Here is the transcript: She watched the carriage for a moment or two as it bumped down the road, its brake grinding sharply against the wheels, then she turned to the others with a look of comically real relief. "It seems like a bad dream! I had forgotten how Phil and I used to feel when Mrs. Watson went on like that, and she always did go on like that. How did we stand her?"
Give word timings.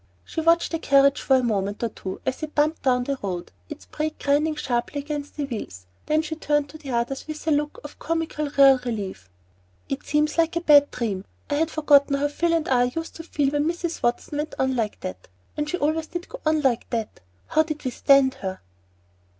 She 0.25 0.41
watched 0.41 0.71
the 0.71 0.79
carriage 0.79 1.21
for 1.21 1.35
a 1.35 1.43
moment 1.43 1.83
or 1.83 1.89
two 1.89 2.21
as 2.25 2.41
it 2.41 2.55
bumped 2.55 2.81
down 2.81 3.03
the 3.03 3.19
road, 3.21 3.51
its 3.69 3.85
brake 3.85 4.17
grinding 4.17 4.55
sharply 4.55 4.99
against 4.99 5.35
the 5.37 5.43
wheels, 5.45 5.85
then 6.07 6.23
she 6.23 6.33
turned 6.35 6.69
to 6.69 6.79
the 6.79 6.89
others 6.89 7.27
with 7.27 7.45
a 7.47 7.51
look 7.51 7.79
of 7.83 7.99
comically 7.99 8.47
real 8.57 8.79
relief. 8.79 9.29
"It 9.89 10.01
seems 10.03 10.39
like 10.39 10.55
a 10.55 10.61
bad 10.61 10.89
dream! 10.89 11.25
I 11.51 11.53
had 11.53 11.69
forgotten 11.69 12.15
how 12.15 12.29
Phil 12.29 12.53
and 12.53 12.67
I 12.67 12.85
used 12.85 13.15
to 13.17 13.23
feel 13.23 13.51
when 13.51 13.65
Mrs. 13.67 14.01
Watson 14.01 14.39
went 14.39 14.55
on 14.57 14.75
like 14.75 14.99
that, 15.01 15.27
and 15.55 15.69
she 15.69 15.77
always 15.77 16.07
did 16.07 16.27
go 16.27 16.39
on 16.47 16.61
like 16.61 16.89
that. 16.89 17.19
How 17.49 17.61
did 17.61 17.85
we 17.85 17.91
stand 17.91 18.33
her?" 18.41 18.59